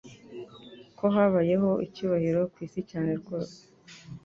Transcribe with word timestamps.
Ko 0.97 1.05
habayeho 1.15 1.69
icyubahiro 1.85 2.41
ku 2.51 2.57
isi 2.65 2.81
cyane 2.91 3.11
rwose 3.21 3.57